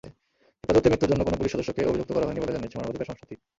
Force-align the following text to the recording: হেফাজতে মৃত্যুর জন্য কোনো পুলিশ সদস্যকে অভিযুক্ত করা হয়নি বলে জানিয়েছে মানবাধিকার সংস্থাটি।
হেফাজতে 0.63 0.89
মৃত্যুর 0.91 1.11
জন্য 1.11 1.21
কোনো 1.27 1.37
পুলিশ 1.39 1.51
সদস্যকে 1.53 1.89
অভিযুক্ত 1.89 2.11
করা 2.15 2.25
হয়নি 2.27 2.41
বলে 2.41 2.55
জানিয়েছে 2.55 2.77
মানবাধিকার 2.79 3.09
সংস্থাটি। 3.09 3.35